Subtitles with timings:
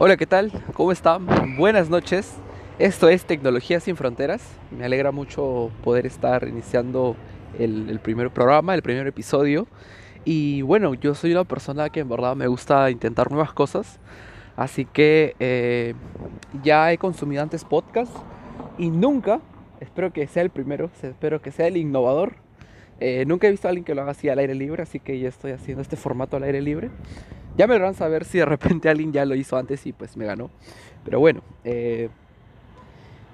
[0.00, 0.52] Hola, ¿qué tal?
[0.74, 1.26] ¿Cómo están?
[1.56, 2.32] Buenas noches.
[2.78, 4.40] Esto es Tecnología sin Fronteras.
[4.70, 7.16] Me alegra mucho poder estar iniciando
[7.58, 9.66] el, el, primer programa, el primer episodio.
[10.24, 13.98] Y bueno, yo soy una persona que en verdad me gusta intentar nuevas cosas.
[14.54, 15.94] Así que eh,
[16.62, 18.16] ya he consumido antes podcasts
[18.78, 19.40] y nunca,
[19.80, 22.36] espero que sea el primero, espero que sea el innovador.
[23.00, 25.18] Eh, nunca he visto a alguien que lo haga así al aire libre, así que
[25.18, 26.90] ya estoy haciendo este formato al aire libre.
[27.58, 30.16] Ya me van a saber si de repente alguien ya lo hizo antes y pues
[30.16, 30.48] me ganó.
[31.04, 32.08] Pero bueno, eh,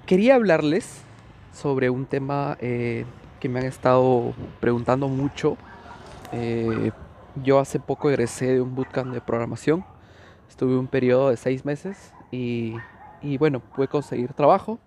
[0.07, 1.03] quería hablarles
[1.53, 3.05] sobre un tema eh,
[3.39, 5.57] que me han estado preguntando mucho.
[6.31, 6.91] Eh,
[7.43, 9.85] yo hace poco egresé de un bootcamp de programación.
[10.49, 12.73] Estuve un periodo de seis meses y,
[13.21, 14.79] y bueno, pude conseguir trabajo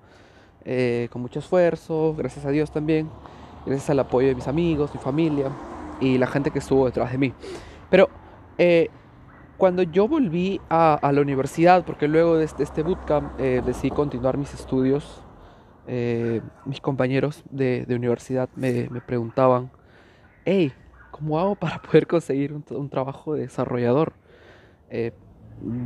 [1.10, 3.08] con mucho esfuerzo, gracias a Dios también,
[3.64, 5.50] gracias al apoyo de mis amigos, mi familia
[5.98, 7.32] y la gente que estuvo detrás de mí.
[7.88, 8.10] Pero
[9.58, 14.38] cuando yo volví a, la universidad, porque luego de este, este bootcamp eh, decidí continuar
[14.38, 15.20] mis estudios,
[15.88, 19.70] eh, mis compañeros de, universidad me, preguntaban,
[20.44, 20.72] hey,
[21.10, 24.12] ¿cómo hago para poder conseguir un, trabajo de desarrollador?
[24.90, 25.12] Eh,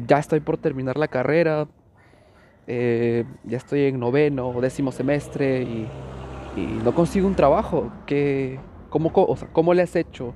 [0.06, 1.66] ya estoy por terminar la carrera,
[2.66, 5.88] ya estoy en noveno o décimo semestre y,
[6.84, 7.90] no consigo un trabajo.
[8.04, 10.34] ¿Qué, cómo, o sea, ¿Cómo le has hecho?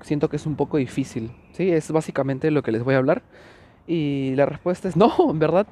[0.00, 1.32] Siento que es un poco difícil.
[1.52, 1.70] ¿sí?
[1.70, 3.22] Es básicamente lo que les voy a hablar.
[3.86, 5.66] Y la respuesta es no, en verdad.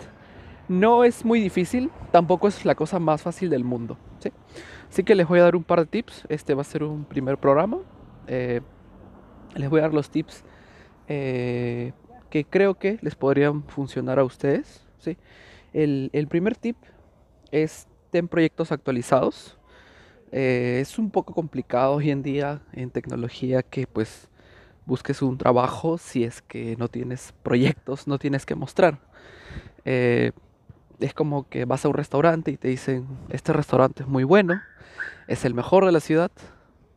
[0.69, 3.97] No es muy difícil, tampoco es la cosa más fácil del mundo.
[4.19, 4.33] ¿sí?
[4.91, 6.27] Así que les voy a dar un par de tips.
[6.28, 7.78] Este va a ser un primer programa.
[8.27, 8.61] Eh,
[9.55, 10.45] les voy a dar los tips
[11.08, 11.92] eh,
[12.28, 14.86] que creo que les podrían funcionar a ustedes.
[14.98, 15.17] ¿sí?
[15.73, 16.77] El, el primer tip
[17.50, 19.58] es ten proyectos actualizados.
[20.30, 24.28] Eh, es un poco complicado hoy en día en tecnología que pues
[24.84, 28.98] busques un trabajo si es que no tienes proyectos, no tienes que mostrar.
[29.84, 30.32] Eh,
[31.00, 34.61] es como que vas a un restaurante y te dicen, este restaurante es muy bueno,
[35.28, 36.30] es el mejor de la ciudad,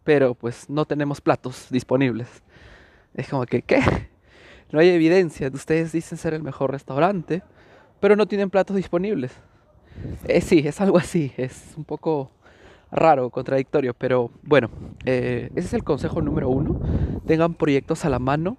[0.03, 2.28] pero pues no tenemos platos disponibles.
[3.14, 3.81] Es como que, ¿qué?
[4.72, 5.52] No hay evidencia.
[5.53, 7.44] Ustedes dicen ser el mejor restaurante,
[8.00, 9.34] pero no tienen platos disponibles.
[10.24, 11.34] Eh, sí, es algo así.
[11.36, 12.31] Es un poco
[12.91, 14.69] raro, contradictorio, pero bueno,
[15.06, 16.79] eh, ese es el consejo número uno.
[17.25, 18.57] Tengan proyectos a la mano,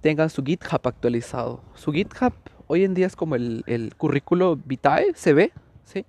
[0.00, 1.60] tengan su GitHub actualizado.
[1.74, 2.32] Su GitHub
[2.68, 5.52] hoy en día es como el, el currículo vitae, se ve,
[5.84, 6.04] ¿sí?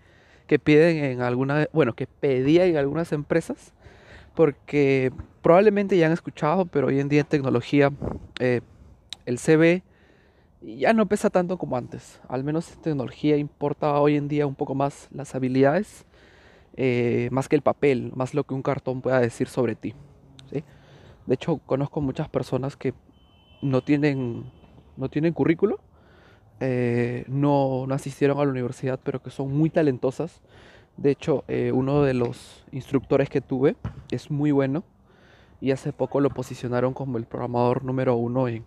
[0.45, 3.74] Que piden en alguna, bueno, que pedía en algunas empresas,
[4.35, 7.91] porque probablemente ya han escuchado, pero hoy en día en tecnología
[8.39, 8.62] eh,
[9.25, 9.84] el CV
[10.62, 12.19] ya no pesa tanto como antes.
[12.28, 16.06] Al menos en tecnología importa hoy en día un poco más las habilidades
[16.78, 19.96] eh, más que el papel, más lo que un cartón pueda decir sobre ti.
[20.52, 20.64] ¿sí?
[21.26, 22.94] De hecho, conozco muchas personas que
[23.62, 24.46] no tienen,
[24.96, 25.80] no tienen currículo,
[26.60, 30.42] eh, no, no, asistieron a la universidad, pero que son muy talentosas.
[30.98, 33.76] De hecho, eh, uno de los instructores que tuve
[34.12, 34.84] es muy bueno
[35.60, 38.66] y hace poco lo posicionaron como el programador número uno en,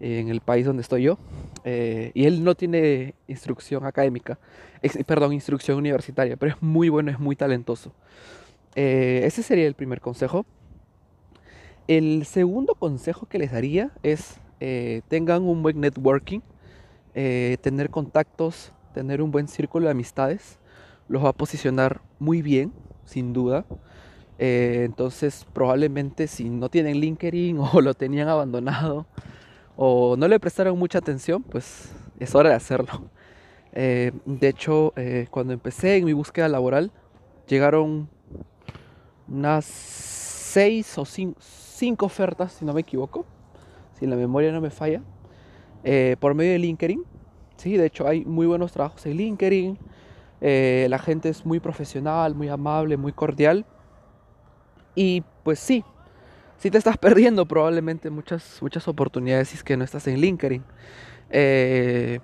[0.00, 1.18] en el país donde estoy yo.
[1.64, 4.38] Eh, y él no tiene instrucción académica,
[5.06, 7.92] perdón, instrucción universitaria, pero es muy bueno, es muy talentoso.
[8.74, 10.44] Eh, ese sería el primer consejo.
[11.88, 16.40] El segundo consejo que les daría es eh, tengan un buen networking,
[17.14, 20.58] tener contactos, tener un buen círculo de amistades,
[21.08, 22.72] los va a posicionar muy bien,
[23.04, 23.64] sin duda.
[24.38, 29.06] entonces probablemente si no tienen LinkedIn o lo tenían abandonado,
[29.76, 33.10] o no le prestaron mucha atención, pues es hora de hacerlo.
[33.76, 36.92] Eh, de hecho, eh, cuando empecé en mi búsqueda laboral,
[37.48, 38.08] llegaron
[39.26, 43.26] unas seis o cinco, ofertas, si no me equivoco,
[43.98, 45.02] si la memoria no me falla,
[45.82, 47.02] eh, por medio de LinkedIn.
[47.56, 49.76] Sí, de hecho hay muy buenos trabajos en LinkedIn.
[50.40, 53.66] la gente es muy profesional, muy amable, muy cordial.
[54.94, 55.82] Y pues sí,
[56.64, 60.64] si te estás perdiendo probablemente muchas, muchas oportunidades si es que no estás en LinkedIn.
[61.28, 62.20] Eh,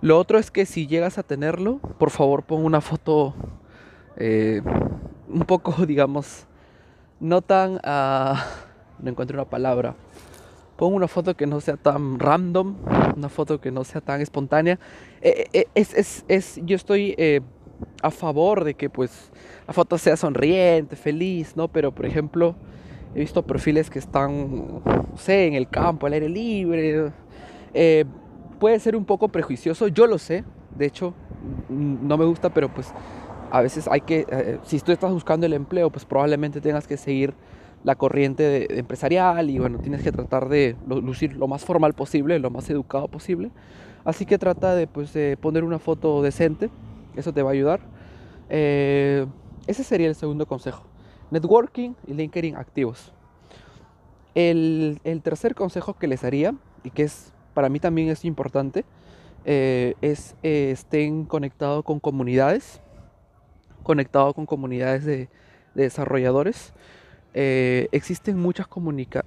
[0.00, 3.34] lo otro es que si llegas a tenerlo, por favor pon una foto
[4.16, 4.62] eh,
[5.28, 6.46] un poco, digamos,
[7.20, 7.80] no tan...
[7.84, 8.46] Ah,
[8.98, 9.94] no encuentro una palabra.
[10.78, 12.76] Pon una foto que no sea tan random,
[13.14, 14.78] una foto que no sea tan espontánea.
[15.20, 17.14] Eh, es, es, yo estoy
[18.00, 19.30] a favor de que pues
[19.66, 21.68] la foto sea sonriente, feliz, ¿no?
[21.68, 22.56] Pero por ejemplo
[23.14, 27.12] He visto perfiles que están, no sé, en el campo, al aire libre.
[27.72, 28.04] Eh,
[28.58, 30.44] puede ser un poco prejuicioso, yo lo sé.
[30.76, 31.14] De hecho,
[31.68, 32.92] no me gusta, pero pues
[33.52, 36.96] a veces hay que, eh, si tú estás buscando el empleo, pues probablemente tengas que
[36.96, 37.34] seguir
[37.84, 42.50] la corriente empresarial y bueno, tienes que tratar de lucir lo más formal posible, lo
[42.50, 43.50] más educado posible.
[44.04, 46.70] Así que trata de, pues, de poner una foto decente,
[47.14, 47.80] eso te va a ayudar.
[48.48, 49.26] Eh,
[49.66, 50.93] ese sería el segundo consejo.
[51.30, 53.12] Networking y LinkedIn activos.
[54.34, 58.84] El, el, tercer consejo que les haría, y que es para mí también es importante,
[59.44, 62.80] eh, es eh, estén conectados con comunidades,
[63.82, 65.28] conectados con comunidades de,
[65.74, 66.72] de desarrolladores.
[67.36, 69.24] Eh, existen muchas comunica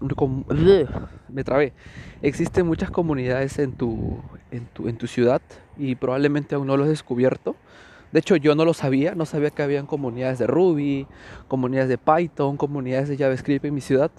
[1.27, 1.73] me trabé.
[2.21, 5.41] Existen muchas comunidades en tu, en tu, en tu ciudad
[5.77, 7.55] y probablemente aún no lo has descubierto.
[8.11, 11.07] De hecho, yo no lo sabía, no sabía que habían comunidades de Ruby,
[11.47, 14.11] comunidades de Python, comunidades de JavaScript en mi ciudad.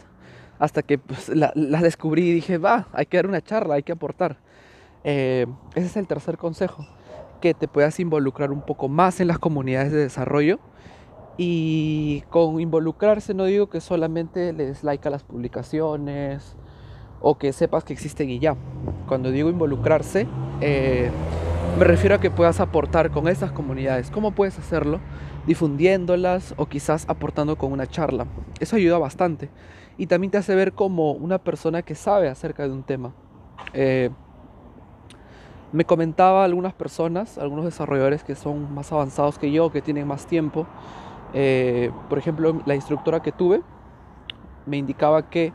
[0.59, 3.93] Hasta que pues, las descubrí y dije, va, hay que dar una charla, hay que
[3.93, 4.39] aportar.
[5.05, 6.87] Eh, ese es el tercer consejo,
[7.41, 10.59] que te puedas involucrar un poco más en las comunidades de desarrollo
[11.39, 16.57] y con involucrarse no digo que solamente le des like a las publicaciones
[17.21, 18.57] o que sepas que existen y ya.
[19.07, 20.27] Cuando digo involucrarse,
[20.61, 21.11] eh,
[21.79, 24.11] me refiero a que puedas aportar con esas comunidades.
[24.11, 24.99] ¿Cómo puedes hacerlo?
[25.47, 28.27] Difundiéndolas o quizás aportando con una charla.
[28.59, 29.49] Eso ayuda bastante.
[29.97, 33.15] Y también te hace ver como una persona que sabe acerca de un tema.
[33.75, 34.11] Eh,
[35.71, 40.27] me comentaba algunas personas, algunos desarrolladores que son más avanzados que yo, que tienen más
[40.27, 40.67] tiempo,
[41.33, 43.63] eh, por ejemplo, la instructora que tuve
[44.67, 45.53] me indicaba que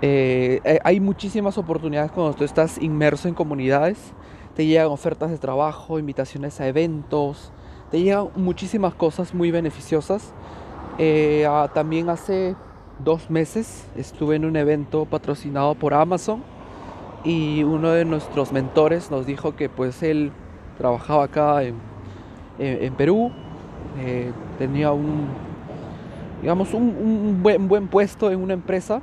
[0.00, 4.14] eh, hay muchísimas oportunidades cuando tú estás inmerso en comunidades.
[4.56, 7.52] Te llegan ofertas de trabajo, invitaciones a eventos,
[7.90, 10.32] te llegan muchísimas cosas muy beneficiosas.
[10.98, 12.56] Eh, también hace
[13.04, 16.42] dos meses estuve en un evento patrocinado por Amazon
[17.22, 20.32] y uno de nuestros mentores nos dijo que pues él
[20.78, 21.74] trabajaba acá en,
[22.58, 23.30] en Perú
[23.98, 25.26] eh, tenía un,
[26.42, 29.00] digamos, un, buen, buen, puesto en una empresa.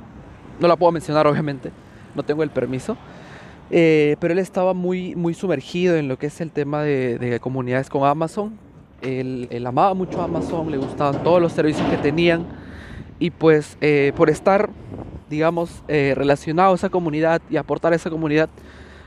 [0.60, 1.72] No la puedo mencionar, obviamente,
[2.14, 2.96] no tengo el permiso.
[3.70, 7.88] Eh, pero él estaba muy, muy sumergido en lo que es el tema de, comunidades
[7.88, 8.58] con Amazon.
[9.02, 12.46] Él, amaba mucho Amazon, le gustaban todos los servicios que tenían.
[13.18, 14.70] Y pues eh, por estar,
[15.30, 18.48] digamos, relacionado a esa comunidad y aportar a esa comunidad,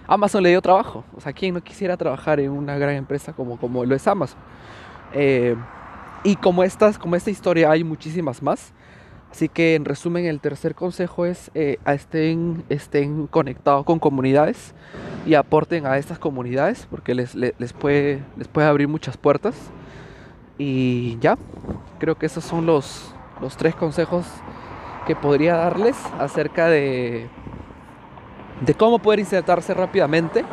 [0.07, 1.03] Amazon le dio trabajo.
[1.15, 4.39] O sea, ¿quién no quisiera trabajar en una gran empresa como, como lo es Amazon?
[5.13, 5.55] Eh,
[6.23, 8.73] y como, estas, como esta historia hay muchísimas más.
[9.37, 14.73] Así que en resumen el tercer consejo es eh, estén, estén conectados con comunidades
[15.27, 19.53] y aporten a estas comunidades porque les, les, puede, les puede abrir muchas puertas.
[20.57, 21.37] Y ya,
[21.99, 24.25] creo que esos son los, los tres consejos
[25.05, 27.27] que podría darles acerca de,
[28.61, 30.45] de cómo poder insertarse rápidamente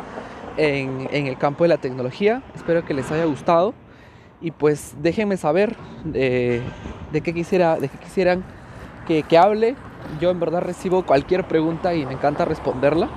[0.57, 2.43] en, en el campo de la tecnología.
[2.53, 3.73] Espero que les haya gustado
[4.41, 6.61] y pues déjenme saber de,
[7.23, 8.43] qué, quisiera, de qué quisieran
[9.05, 9.75] que, hable.
[10.19, 13.09] Yo en verdad recibo cualquier pregunta y me encanta responderla.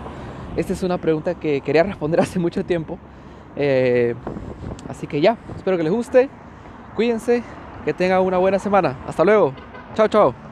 [0.57, 2.99] Esta es una pregunta que quería responder hace mucho tiempo.
[3.57, 4.15] Eh,
[4.89, 6.29] así que ya, espero que les guste.
[6.97, 7.43] Cuídense,
[7.85, 8.97] que tengan una buena semana.
[9.07, 9.53] Hasta luego.
[9.95, 10.48] Chao, chao.